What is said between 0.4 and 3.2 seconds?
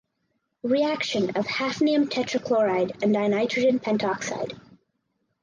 Reaction of hafnium tetrachloride and